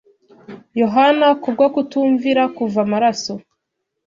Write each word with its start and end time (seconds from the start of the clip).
Yohana 0.81 1.27
kubwo 1.41 1.65
kutumvira 1.73 2.43
kuva 2.57 2.79
amaraso 2.85 3.33